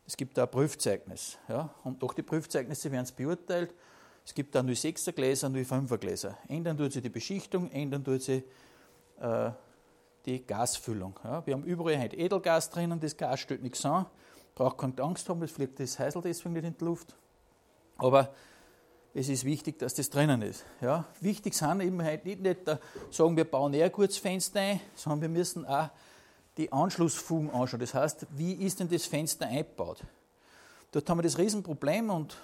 [0.07, 1.39] Es gibt auch ein Prüfzeugnis.
[1.49, 3.73] Ja, und durch die Prüfzeugnisse werden es beurteilt
[4.27, 6.37] es gibt dann 06er Gläser, 05er Gläser.
[6.49, 8.43] Ändern tut sich die Beschichtung, ändern tut sich
[9.21, 9.51] äh,
[10.27, 11.15] die Gasfüllung.
[11.23, 14.07] Ja, wir haben überall halt Edelgas drinnen, das Gas stellt nichts an.
[14.57, 17.15] Braucht keine Angst haben, es fliegt das Heisel deswegen nicht in die Luft.
[17.99, 18.35] Aber
[19.17, 20.65] es ist wichtig, dass das drinnen ist.
[20.83, 22.77] Ja, wichtig sind eben halt nicht, nicht äh,
[23.11, 25.89] sagen, wir bauen eher kurz Fenster ein, sondern wir müssen auch
[26.59, 27.81] die Anschlussfugen anschauen.
[27.81, 30.05] Das heißt, wie ist denn das Fenster eingebaut?
[30.93, 32.37] Dort haben wir das Riesenproblem und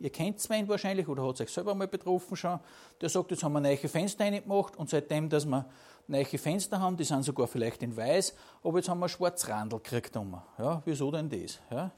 [0.00, 2.58] Ihr kennt es wahrscheinlich oder hat es euch selber mal betroffen schon.
[3.00, 5.64] Der sagt, jetzt haben wir neue Fenster reingemacht und seitdem, dass wir
[6.08, 8.34] neue Fenster haben, die sind sogar vielleicht in weiß,
[8.64, 10.16] aber jetzt haben wir Schwarzrandel gekriegt.
[10.58, 11.60] Ja, wieso denn das?
[11.70, 11.92] Ja?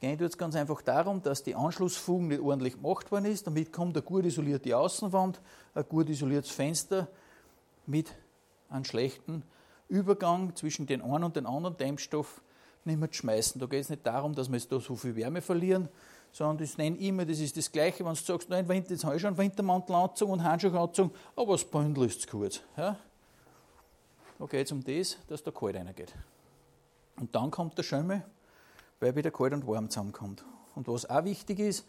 [0.00, 3.46] Geht jetzt ganz einfach darum, dass die Anschlussfugen nicht ordentlich gemacht worden ist.
[3.46, 5.40] Damit kommt eine gut isolierte Außenwand,
[5.74, 7.06] ein gut isoliertes Fenster
[7.86, 8.14] mit
[8.70, 9.42] einem schlechten
[9.88, 12.40] Übergang zwischen den einen und den anderen Dämmstoff
[12.84, 13.60] nicht mehr zu schmeißen.
[13.60, 15.88] Da geht es nicht darum, dass wir jetzt da so viel Wärme verlieren,
[16.32, 19.22] sondern das nennen immer, das ist das Gleiche, wenn du sagst, nein, jetzt habe ich
[19.22, 22.60] schon Wintermantel angezogen und Handschuhe angezogen, aber das Bündel ist zu kurz.
[22.76, 22.96] Ja?
[24.38, 26.14] Da geht es um das, dass der kalt reingeht.
[27.16, 28.24] Und dann kommt der Schöme,
[29.00, 30.44] weil wieder kalt und warm zusammenkommt.
[30.74, 31.86] Und was auch wichtig ist,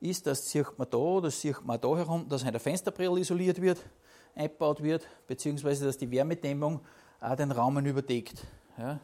[0.00, 3.60] ist, dass sieht man da, das sieht man da herum, dass halt der Fensterbrill isoliert
[3.60, 3.78] wird,
[4.34, 6.80] eingebaut wird, beziehungsweise dass die Wärmedämmung
[7.20, 8.44] auch den Raum überdeckt.
[8.78, 9.00] Ja?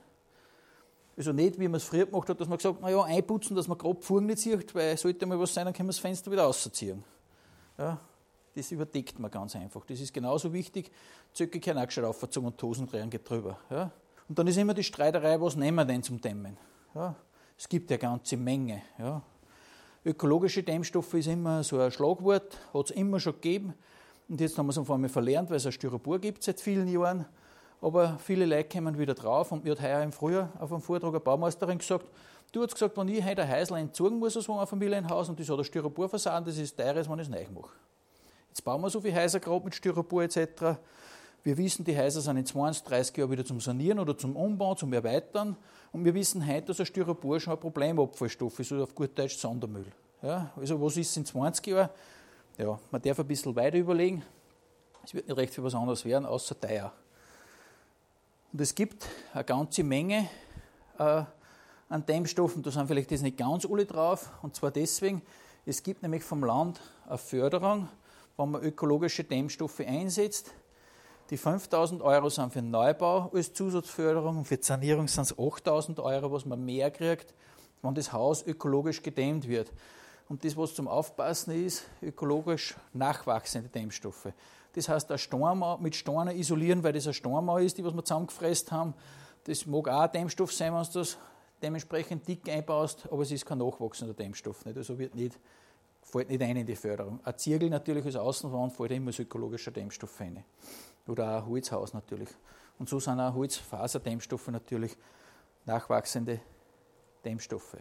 [1.16, 3.66] Also nicht, wie man es früher gemacht hat, dass man gesagt hat, naja, einputzen, dass
[3.66, 6.30] man grob Fugen nicht sieht, weil sollte mal was sein, dann können wir das Fenster
[6.30, 7.02] wieder rausziehen.
[7.76, 8.00] Ja,
[8.54, 9.84] das überdeckt man ganz einfach.
[9.84, 10.90] Das ist genauso wichtig.
[11.32, 13.58] Zöcke können auch gescheit aufgezogen und Hosenträger geht drüber.
[13.70, 13.90] Ja.
[14.28, 16.56] Und dann ist immer die Streiterei, was nehmen wir denn zum Dämmen?
[16.94, 17.14] Ja.
[17.58, 18.82] Es gibt eine ganze Menge.
[18.98, 19.20] Ja.
[20.04, 23.74] Ökologische Dämmstoffe ist immer so ein Schlagwort, hat es immer schon gegeben.
[24.28, 26.86] Und jetzt haben wir es auf einmal verlernt, weil es ein Styropor gibt seit vielen
[26.86, 27.26] Jahren.
[27.80, 31.10] Aber viele Leute kommen wieder drauf und mir hat heuer im Frühjahr auf einem Vortrag
[31.10, 32.06] eine Baumeisterin gesagt,
[32.52, 35.48] du hast gesagt, wenn ich heute ein Häusl entzogen muss aus einem Familienhaus und das
[35.48, 37.72] hat ein Styroporfassaden, das ist teurer, wenn ich es neu mache.
[38.48, 40.78] Jetzt bauen wir so viele Häuser gerade mit Styropor etc.
[41.44, 44.74] Wir wissen, die Häuser sind in 20, 30 Jahren wieder zum Sanieren oder zum Umbau,
[44.74, 45.56] zum Erweitern.
[45.92, 49.36] Und wir wissen heute, dass ein Styropor schon ein Problemabfallstoff ist, oder auf gut Deutsch
[49.36, 49.86] Sondermüll.
[50.22, 51.90] Ja, also was ist in 20 Jahren?
[52.58, 54.22] Ja, man darf ein bisschen weiter überlegen.
[55.04, 56.92] Es wird nicht recht für was anderes werden, außer teuer.
[58.52, 60.28] Und es gibt eine ganze Menge
[60.98, 61.22] äh,
[61.88, 64.30] an Dämmstoffen, da sind vielleicht jetzt nicht ganz alle drauf.
[64.42, 65.22] Und zwar deswegen,
[65.64, 67.88] es gibt nämlich vom Land eine Förderung,
[68.36, 70.52] wenn man ökologische Dämmstoffe einsetzt.
[71.30, 76.32] Die 5000 Euro sind für Neubau als Zusatzförderung und für Sanierung sind es 8000 Euro,
[76.32, 77.34] was man mehr kriegt,
[77.82, 79.70] wenn das Haus ökologisch gedämmt wird.
[80.30, 84.28] Und das, was zum Aufpassen ist, ökologisch nachwachsende Dämmstoffe.
[84.74, 88.04] Das heißt, ein Storm mit Steinen isolieren, weil das ein Stormau ist, die was wir
[88.04, 88.94] zusammengefräst haben.
[89.44, 91.18] Das mag auch ein Dämmstoff sein, wenn du das
[91.62, 94.64] dementsprechend dick einbaust, aber es ist kein nachwachsender Dämmstoff.
[94.64, 94.78] Nicht?
[94.78, 95.38] Also wird nicht,
[96.02, 97.20] fällt nicht ein in die Förderung.
[97.22, 100.42] Ein Zirkel natürlich als Außenwand fällt immer als ökologischer Dämmstoff rein.
[101.08, 102.28] Oder auch Holzhaus natürlich.
[102.78, 104.96] Und so sind auch Holzfaserdämmstoffe natürlich
[105.64, 106.40] nachwachsende
[107.24, 107.76] Dämmstoffe.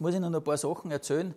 [0.00, 1.34] Jetzt muss ich noch ein paar Sachen erzählen,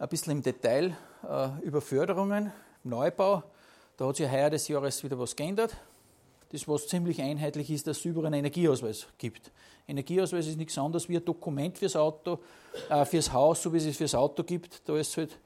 [0.00, 2.50] ein bisschen im Detail äh, über Förderungen,
[2.82, 3.44] Neubau.
[3.96, 5.76] Da hat sich heuer des Jahres wieder was geändert.
[6.50, 9.52] Das, was ziemlich einheitlich ist, dass es überall einen Energieausweis gibt.
[9.86, 12.40] Energieausweis ist nichts anderes wie ein Dokument fürs Auto,
[12.90, 14.82] äh, fürs Haus, so wie es es fürs Auto gibt.
[14.88, 15.38] Da ist halt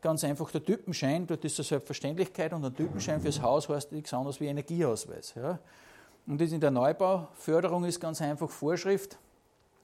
[0.00, 4.12] ganz einfach der Typenschein, dort ist eine Selbstverständlichkeit und ein Typenschein fürs Haus heißt nichts
[4.12, 5.34] anderes wie Energieausweis.
[5.36, 5.60] Ja.
[6.26, 9.18] Und das in der Neubauförderung ist ganz einfach Vorschrift,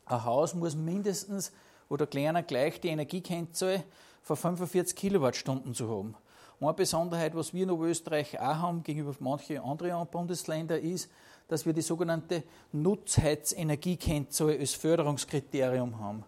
[0.07, 1.53] ein Haus muss mindestens
[1.89, 3.85] oder kleiner gleich die Energiekennzahl
[4.23, 6.15] von 45 Kilowattstunden zu haben.
[6.61, 11.11] Eine Besonderheit, was wir in Oberösterreich auch haben gegenüber manchen anderen Bundesländern, ist,
[11.49, 16.25] dass wir die sogenannte Nutzheitsenergiekennzahl als Förderungskriterium haben.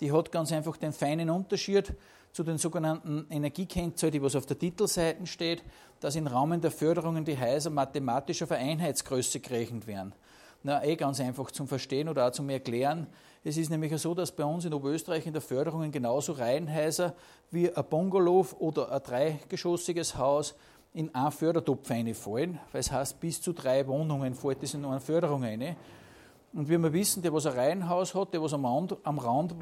[0.00, 1.92] Die hat ganz einfach den feinen Unterschied
[2.32, 5.62] zu den sogenannten Energiekennzahl, die was auf der Titelseite steht,
[6.00, 10.12] dass im Rahmen der Förderungen die Häuser mathematisch auf eine Einheitsgröße gerechnet werden.
[10.62, 13.06] Na, eh ganz einfach zum Verstehen oder auch zum Erklären.
[13.46, 17.14] Es ist nämlich so, dass bei uns in Oberösterreich in der Förderungen genauso Reihenhäuser
[17.50, 20.54] wie ein Bungalow oder ein dreigeschossiges Haus
[20.94, 24.98] in einen Fördertopf fallen, weil es heißt, bis zu drei Wohnungen fällt das in eine
[24.98, 25.76] Förderung rein.
[26.54, 29.54] Und wie wir wissen, der, was ein Reihenhaus hat, der, was am Rand, am Rand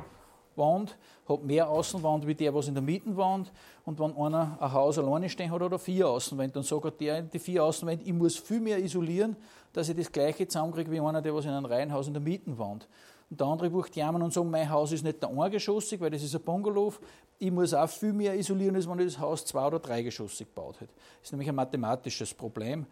[0.55, 0.97] wohnt,
[1.29, 3.51] hat mehr Außenwand wie der, was in der Mitte wohnt.
[3.85, 7.39] Und wenn einer ein Haus alleine stehen hat oder vier Außenwände, dann sagt der die
[7.41, 9.35] vier Außenwände, ich muss viel mehr isolieren,
[9.73, 12.57] dass ich das Gleiche zusammenkriege wie einer, der was in einem Reihenhaus in der Mitte
[12.57, 12.87] wohnt.
[13.33, 16.23] Und der andere bucht jammern und sagen, mein Haus ist nicht der eingeschossig, weil das
[16.23, 16.93] ist ein Bungalow.
[17.39, 20.83] Ich muss auch viel mehr isolieren, als wenn ich das Haus zwei- oder dreigeschossig gebaut
[20.83, 20.93] hätte.
[20.95, 22.85] Das ist nämlich ein mathematisches Problem.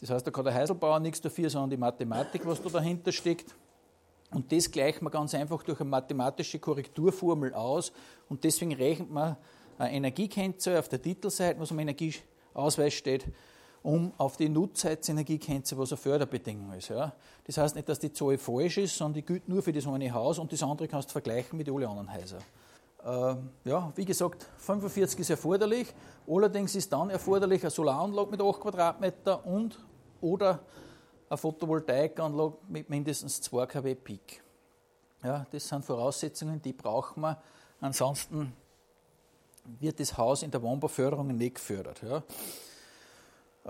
[0.00, 3.54] Das heißt, da kann der Heiselbauer nichts dafür, sondern die Mathematik, was da dahinter steckt.
[4.30, 7.92] Und das gleicht man ganz einfach durch eine mathematische Korrekturformel aus.
[8.30, 9.36] Und deswegen rechnet man
[9.76, 13.26] eine Energiekennzahl auf der Titelseite, was am Energieausweis steht,
[13.82, 16.88] um auf die Nutzheitsenergiekennzahl, was eine Förderbedingung ist.
[16.88, 17.12] Ja.
[17.44, 20.12] Das heißt nicht, dass die Zahl falsch ist, sondern die gilt nur für das eine
[20.12, 22.42] Haus und das andere kannst du vergleichen mit allen anderen Häusern.
[23.04, 25.92] Äh, ja, wie gesagt, 45 ist erforderlich.
[26.28, 29.78] Allerdings ist dann erforderlich eine Solaranlage mit 8 Quadratmeter und
[30.20, 30.60] oder
[31.28, 34.42] eine Photovoltaikanlage mit mindestens 2 kW Peak.
[35.24, 37.40] Ja, das sind Voraussetzungen, die brauchen wir.
[37.80, 38.52] Ansonsten
[39.80, 42.02] wird das Haus in der Wohnbauförderung nicht gefördert.
[42.02, 42.22] Ja.
[43.64, 43.68] Äh,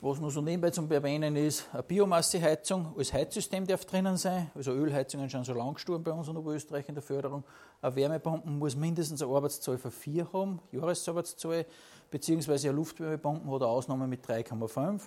[0.00, 4.50] was noch so nebenbei zum Erwähnen ist, eine Biomasseheizung als Heizsystem darf drinnen sein.
[4.56, 7.44] Also Ölheizungen schon so lang gestorben bei uns in Oberösterreich in der Förderung.
[7.80, 11.66] Eine Wärmepumpe muss mindestens eine Arbeitszahl von 4 haben, Jahresarbeitszahl,
[12.10, 15.02] beziehungsweise eine Luftwärmepumpe hat eine Ausnahme mit 3,5.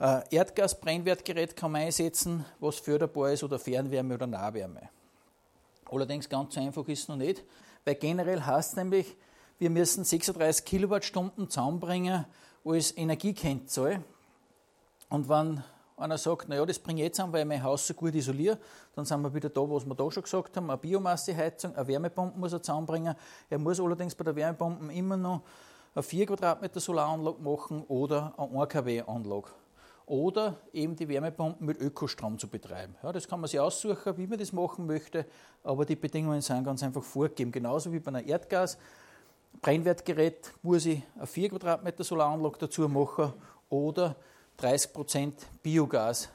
[0.00, 4.88] Ein Erdgasbrennwertgerät kann man einsetzen, was förderbar ist, oder Fernwärme oder Nahwärme.
[5.88, 7.44] Allerdings ganz so einfach ist es noch nicht,
[7.84, 9.16] weil generell heißt es nämlich,
[9.60, 12.24] wir müssen 36 Kilowattstunden zusammenbringen
[12.68, 14.02] als Energiekennzahl.
[15.08, 15.62] Und wenn
[15.96, 18.58] einer sagt, naja, das bringe ich jetzt an, weil ich mein Haus so gut isoliere,
[18.94, 22.38] dann sind wir wieder da, was wir da schon gesagt haben, eine Biomasseheizung, eine Wärmepumpe
[22.38, 23.14] muss er zusammenbringen.
[23.50, 25.42] Er muss allerdings bei der Wärmepumpe immer noch
[25.94, 29.48] eine 4 Quadratmeter Solaranlage machen oder eine 1 kW-Anlage.
[30.06, 32.94] Oder eben die Wärmepumpen mit Ökostrom zu betreiben.
[33.02, 35.26] Ja, das kann man sich aussuchen, wie man das machen möchte,
[35.64, 37.50] aber die Bedingungen sind ganz einfach vorgegeben.
[37.50, 38.78] Genauso wie bei einer Erdgas.
[39.60, 43.32] Brennwertgerät muss ich eine 4 Quadratmeter Solaranlage dazu machen
[43.68, 44.16] oder
[44.58, 46.28] 30 Prozent Biogas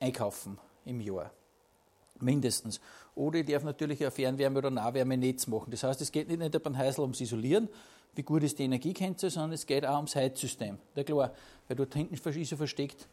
[0.00, 1.30] einkaufen im Jahr.
[2.20, 2.80] Mindestens.
[3.14, 5.70] Oder ich darf natürlich ein Fernwärme- oder Nahwärmenetz machen.
[5.70, 7.68] Das heißt, es geht nicht nur beim Häusl ums Isolieren,
[8.14, 10.78] wie gut ist die Energiekennzahl, sondern es geht auch ums Heizsystem.
[10.94, 11.32] Ja klar,
[11.68, 13.08] weil dort hinten ist versteckt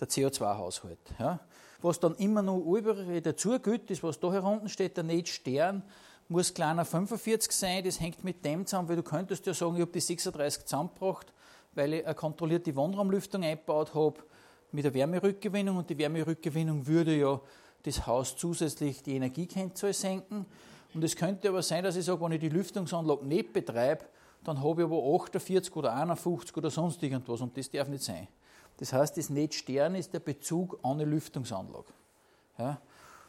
[0.00, 0.98] der CO2-Haushalt.
[1.18, 1.40] Ja.
[1.82, 5.82] Was dann immer noch überall dazu gilt, das was da herunten steht, der Netzstern,
[6.28, 9.82] muss kleiner 45 sein, das hängt mit dem zusammen, weil du könntest ja sagen, ich
[9.82, 11.32] habe die 36 zusammengebracht,
[11.74, 14.16] weil ich eine kontrollierte Wohnraumlüftung eingebaut habe
[14.72, 17.40] mit der Wärmerückgewinnung und die Wärmerückgewinnung würde ja
[17.84, 20.46] das Haus zusätzlich die Energiekennzahl senken.
[20.94, 24.04] Und es könnte aber sein, dass ich sage, wenn ich die Lüftungsanlage nicht betreibe,
[24.44, 28.28] dann habe ich aber 48 oder 51 oder sonst irgendwas und das darf nicht sein.
[28.78, 31.92] Das heißt, das Netzstern ist der Bezug an eine Lüftungsanlage.
[32.58, 32.80] Ja.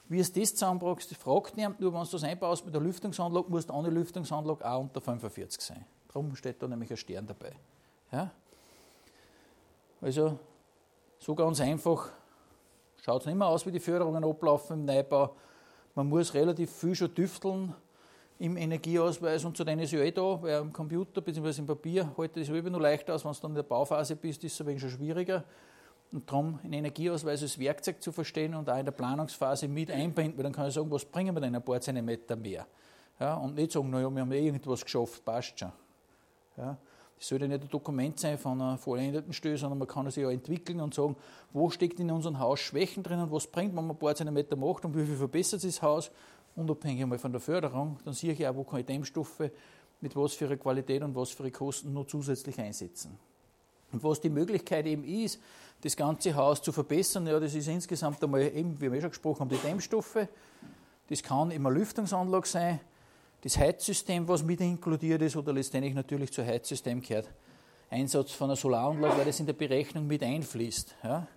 [0.10, 3.70] Wie es das zusammenbrachst, fragt niemand, nur wenn du das einbaust mit der Lüftungsanlage, muss
[3.70, 5.86] eine Lüftungsanlage auch unter 45 sein.
[6.08, 7.54] Darum steht da nämlich ein Stern dabei.
[8.12, 8.32] Ja?
[10.02, 10.40] Also,
[11.20, 12.10] so ganz einfach
[13.02, 15.36] schaut es nicht mehr aus, wie die Förderungen ablaufen im Neubau.
[15.96, 17.74] Man muss relativ viel schon tüfteln
[18.40, 21.62] im Energieausweis und zu denen ist ja eh da, weil am Computer bzw.
[21.62, 24.16] im Papier heute ist es immer noch leichter aus, wenn du dann in der Bauphase
[24.16, 25.44] bist, ist es ein wenig schon schwieriger.
[26.12, 30.38] Und darum einen Energieausweis als Werkzeug zu verstehen und auch in der Planungsphase mit einbinden,
[30.38, 32.66] weil dann kann ich sagen, was bringen wir denn ein paar Zentimeter mehr?
[33.20, 35.72] Ja, und nicht sagen, naja, wir haben eh irgendwas geschafft, passt schon.
[36.56, 36.78] Ja,
[37.18, 40.30] das sollte nicht ein Dokument sein von einer vollendeten Stelle, sondern man kann es ja
[40.30, 41.16] entwickeln und sagen,
[41.52, 44.56] wo steckt in unserem Haus Schwächen drin und was bringt, wenn man ein paar Zentimeter
[44.56, 46.12] macht und wie viel verbessert das Haus,
[46.56, 47.98] unabhängig einmal von der Förderung.
[48.06, 49.50] Dann sehe ich auch, wo kann ich Dämmstoffe
[50.00, 53.18] mit was für eine Qualität und was für Kosten noch zusätzlich einsetzen.
[53.92, 55.40] Und was die Möglichkeit eben ist,
[55.82, 57.28] das ganze Haus zu verbessern.
[57.28, 60.28] Ja, das ist insgesamt einmal eben, wie wir eh schon gesprochen haben, die Dämmstoffe.
[61.10, 62.80] Das kann immer Lüftungsanlage sein,
[63.42, 67.30] das Heizsystem, was mit inkludiert ist, oder letztendlich natürlich zu Heizsystem gehört.
[67.90, 70.96] Einsatz von einer Solaranlage, weil das in der Berechnung mit einfließt.
[71.04, 71.28] Ja.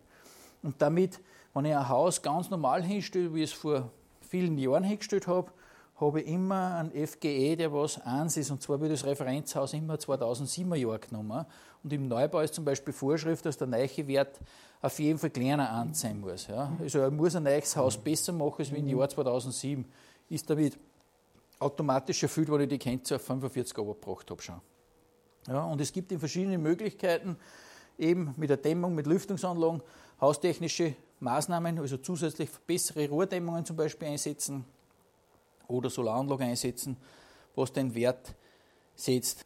[0.62, 1.20] Und damit,
[1.55, 5.53] wenn ich ein Haus ganz normal hinstelle, wie ich es vor vielen Jahren hingestellt habe,
[6.00, 9.94] habe ich immer einen FGE, der was eins ist, und zwar wird das Referenzhaus immer
[9.94, 11.44] 2007er Jahr genommen.
[11.83, 14.38] Und im Neubau ist zum Beispiel Vorschrift, dass der neue Wert
[14.83, 16.47] auf jeden Fall kleiner sein muss.
[16.47, 16.73] Ja.
[16.81, 19.85] Also er muss ein neues Haus besser machen als wie im Jahr 2007.
[20.29, 20.79] Ist damit
[21.59, 24.61] automatisch erfüllt, weil ich die Kennzahl auf 45 gebracht habe schon.
[25.47, 27.37] Ja, und es gibt in verschiedenen Möglichkeiten,
[27.99, 29.83] eben mit der Dämmung, mit Lüftungsanlagen,
[30.21, 34.64] haustechnische Maßnahmen, also zusätzlich bessere Rohrdämmungen zum Beispiel einsetzen
[35.68, 36.97] oder Solaranlagen einsetzen,
[37.55, 38.35] was den Wert
[38.95, 39.45] setzt.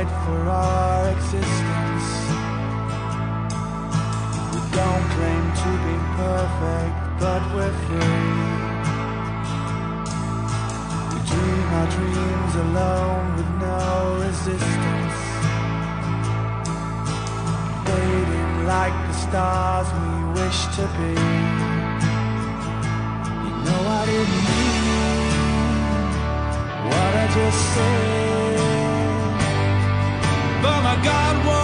[0.00, 2.08] Fight for our existence.
[4.52, 8.26] We don't claim to be perfect, but we're free.
[11.10, 13.80] We dream our dreams alone with no
[14.24, 15.18] resistance.
[17.86, 21.14] Fading like the stars we wish to be.
[23.44, 24.82] You know I didn't mean
[26.88, 28.39] what I just said.
[30.90, 31.59] I got one.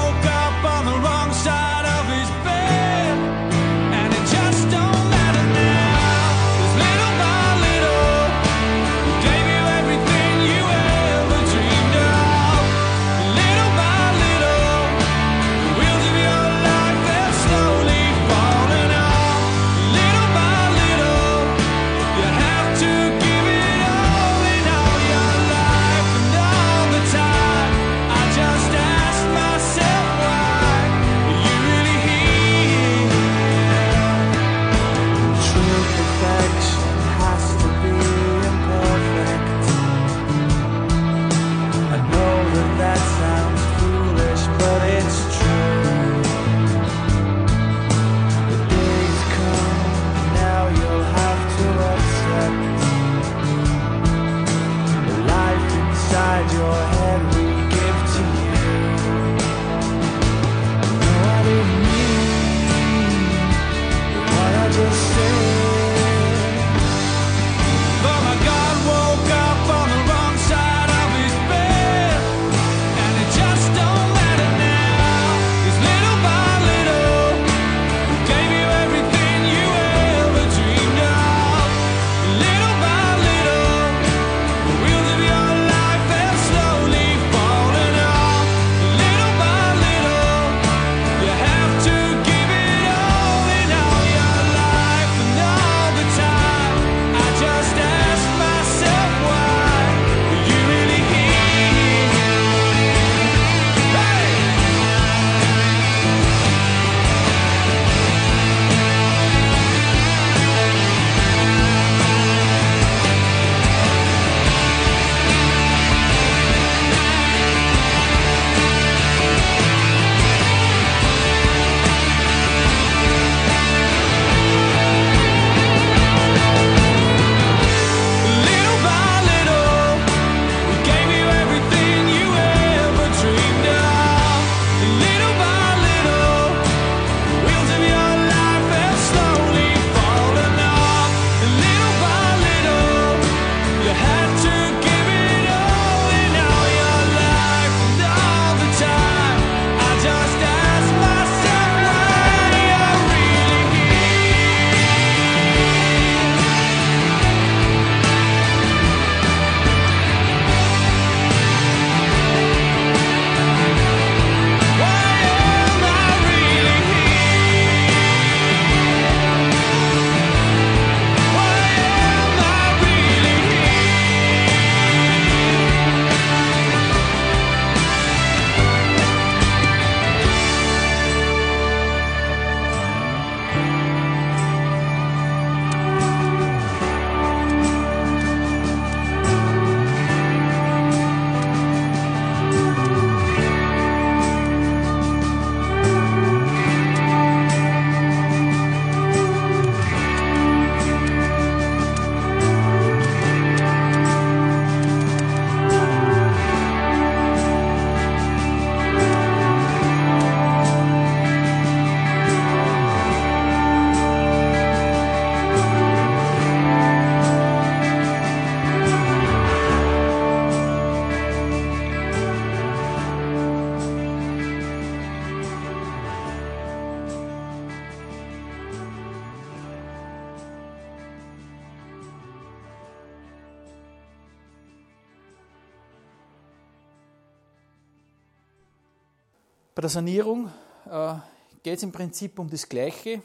[239.76, 240.50] Bei der Sanierung
[240.90, 241.16] äh,
[241.62, 243.20] geht es im Prinzip um das Gleiche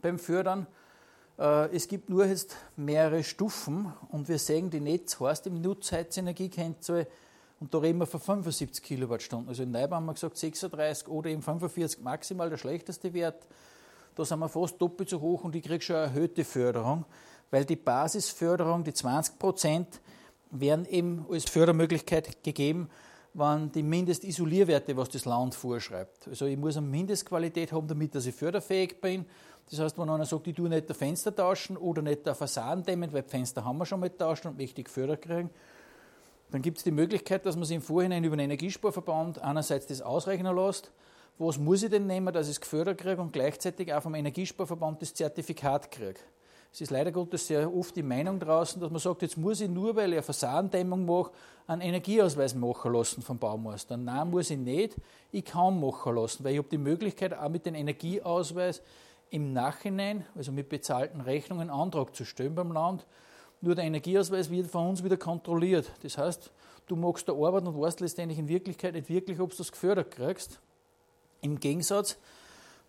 [0.00, 0.68] beim Fördern.
[1.40, 7.04] Äh, es gibt nur jetzt mehrere Stufen und wir sehen, die Netz heißt im Nutzheitsenergiekennzahl
[7.58, 9.48] und da reden wir von 75 Kilowattstunden.
[9.48, 13.44] Also in Neubau haben wir gesagt 36 oder eben 45 maximal der schlechteste Wert.
[14.14, 17.06] Da sind wir fast doppelt so hoch und ich kriege schon eine erhöhte Förderung,
[17.50, 20.00] weil die Basisförderung, die 20 Prozent,
[20.52, 22.88] werden eben als Fördermöglichkeit gegeben,
[23.34, 26.26] wenn die Mindestisolierwerte, was das Land vorschreibt.
[26.28, 29.24] Also ich muss eine Mindestqualität haben, damit dass ich förderfähig bin.
[29.70, 32.84] Das heißt, wenn einer sagt, ich tue nicht das Fenster tauschen oder nicht der Fassaden
[32.84, 35.50] dämmen, weil Fenster haben wir schon mal getauscht und möchte ich gefördert kriegen,
[36.50, 40.02] dann gibt es die Möglichkeit, dass man sich im Vorhinein über den Energiesparverband einerseits das
[40.02, 40.90] ausrechnen lässt,
[41.38, 45.00] was muss ich denn nehmen, dass ich es gefördert kriege und gleichzeitig auch vom Energiesparverband
[45.00, 46.18] das Zertifikat kriege.
[46.72, 49.68] Es ist leider Gottes sehr oft die Meinung draußen, dass man sagt, jetzt muss ich
[49.68, 51.32] nur, weil ich eine Fassadendämmung mache,
[51.66, 53.96] einen Energieausweis machen lassen vom Baumeister.
[53.96, 54.96] Nein, muss ich nicht.
[55.32, 58.82] Ich kann machen lassen, weil ich habe die Möglichkeit, auch mit dem Energieausweis
[59.30, 63.04] im Nachhinein, also mit bezahlten Rechnungen, Antrag zu stellen beim Land.
[63.60, 65.90] Nur der Energieausweis wird von uns wieder kontrolliert.
[66.02, 66.50] Das heißt,
[66.86, 70.12] du magst da arbeiten und weißt letztendlich in Wirklichkeit nicht wirklich, ob du das gefördert
[70.12, 70.60] kriegst.
[71.42, 72.16] Im Gegensatz,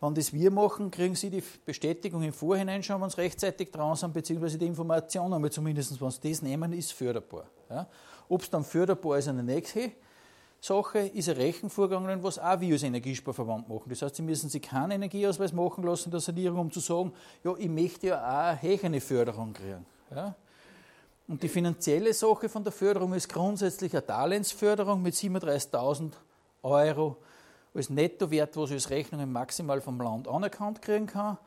[0.01, 3.95] wenn das wir machen, kriegen Sie die Bestätigung im Vorhinein schon, wenn Sie rechtzeitig dran
[3.95, 7.45] sind, beziehungsweise die Information, aber zumindest, wenn Sie das nehmen, ist förderbar.
[7.69, 7.87] Ja.
[8.27, 9.91] Ob es dann förderbar ist, eine nächste
[10.59, 13.89] Sache, ist ein Rechenvorgang, was auch wir als Energiesparverband machen.
[13.89, 17.13] Das heißt, Sie müssen sich keinen Energieausweis machen lassen in der Sanierung, um zu sagen,
[17.43, 19.85] ja, ich möchte ja auch eine höhere Förderung kriegen.
[20.15, 20.33] Ja.
[21.27, 26.11] Und die finanzielle Sache von der Förderung ist grundsätzlich eine Darlehensförderung mit 37.000
[26.63, 27.17] Euro
[27.73, 31.37] als Nettowert, was ich als Rechnungen maximal vom Land anerkannt kriegen kann.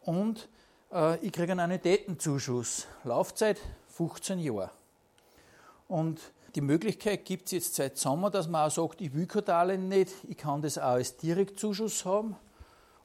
[0.00, 0.48] Und
[0.92, 2.86] äh, ich kriege einen Annuitätenzuschuss.
[3.04, 3.58] Laufzeit
[3.88, 4.70] 15 Jahre.
[5.88, 6.20] Und
[6.54, 9.88] Die Möglichkeit gibt es jetzt seit Sommer, dass man auch sagt, ich will kein Darlehen
[9.88, 12.36] nicht, ich kann das auch als Direktzuschuss haben.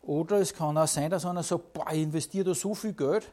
[0.04, 3.32] Oder es kann auch sein, dass einer sagt, boah, ich investiere da so viel Geld,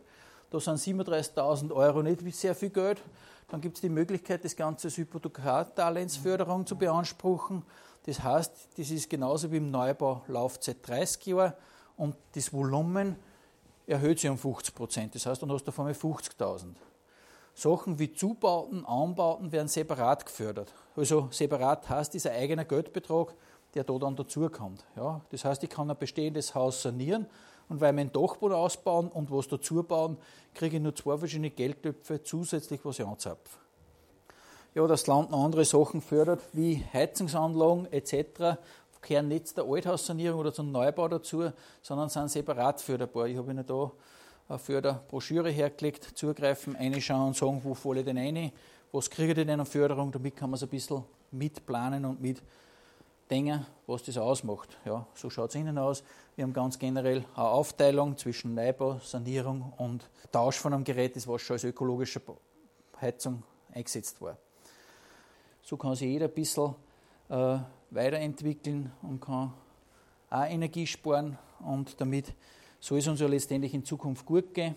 [0.50, 3.02] da sind 37.000 Euro nicht sehr viel Geld.
[3.48, 7.62] Dann gibt es die Möglichkeit, das Ganze als Hypothekardarlehensförderung zu beanspruchen.
[8.06, 11.56] Das heißt, das ist genauso wie im Neubau Laufzeit 30 Jahre
[11.96, 13.16] und das Volumen
[13.86, 15.14] erhöht sich um 50 Prozent.
[15.14, 16.74] Das heißt, dann hast du auf einmal 50.000.
[17.54, 20.72] Sachen wie Zubauten, Anbauten werden separat gefördert.
[20.94, 23.34] Also separat heißt dieser eigener Geldbetrag,
[23.74, 24.84] der da dann dazukommt.
[24.94, 27.26] Ja, das heißt, ich kann ein bestehendes Haus sanieren
[27.68, 30.18] und weil einen Dachboden ausbauen und was dazu bauen,
[30.54, 33.58] kriege ich nur zwei verschiedene Geldtöpfe zusätzlich, was ich anzapfe.
[34.76, 38.58] Ja, das Land noch andere Sachen fördert, wie Heizungsanlagen etc.,
[39.00, 41.50] gehören nicht zur Althaussanierung oder zum Neubau dazu,
[41.80, 43.26] sondern sind separat förderbar.
[43.26, 43.90] Ich habe Ihnen da
[44.50, 48.52] eine Förderbroschüre hergelegt, zugreifen, reinschauen und sagen, wo falle ich denn rein,
[48.92, 53.64] was kriege ich denn an Förderung, damit kann man es ein bisschen mitplanen und mitdenken,
[53.86, 54.76] was das ausmacht.
[54.84, 56.04] Ja, so schaut es innen aus.
[56.34, 61.26] Wir haben ganz generell eine Aufteilung zwischen Neubau, Sanierung und Tausch von einem Gerät, das
[61.26, 62.20] was schon als ökologische
[63.00, 64.36] Heizung eingesetzt war.
[65.68, 66.76] So kann sich jeder ein bisschen
[67.28, 67.58] äh,
[67.90, 69.52] weiterentwickeln und kann
[70.30, 72.32] auch Energie sparen und damit
[72.78, 74.76] soll es uns ja letztendlich in Zukunft gut gehen.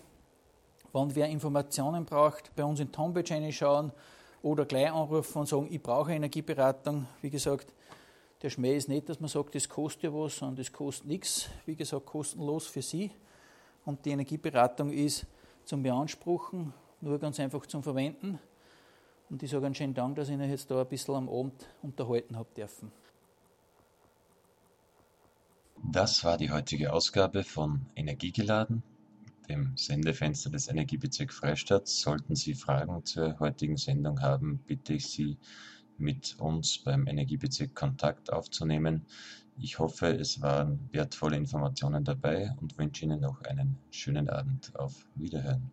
[0.92, 3.92] Wenn wer Informationen braucht, bei uns in Homepage schauen
[4.42, 7.06] oder gleich anrufen und sagen, ich brauche Energieberatung.
[7.22, 7.72] Wie gesagt,
[8.42, 11.48] der Schmäh ist nicht, dass man sagt, das kostet ja was, sondern das kostet nichts.
[11.66, 13.12] Wie gesagt, kostenlos für Sie.
[13.84, 15.24] Und die Energieberatung ist
[15.64, 18.40] zum Beanspruchen, nur ganz einfach zum Verwenden.
[19.30, 21.66] Und ich sage einen schönen Dank, dass ich Ihnen jetzt da ein bisschen am Abend
[21.82, 22.90] unterhalten habe dürfen.
[25.82, 28.82] Das war die heutige Ausgabe von Energiegeladen,
[29.48, 31.88] dem Sendefenster des Energiebezirks Freistadt.
[31.88, 35.38] Sollten Sie Fragen zur heutigen Sendung haben, bitte ich Sie,
[35.96, 39.06] mit uns beim Energiebezirk Kontakt aufzunehmen.
[39.58, 44.74] Ich hoffe, es waren wertvolle Informationen dabei und wünsche Ihnen noch einen schönen Abend.
[44.76, 45.70] Auf Wiederhören.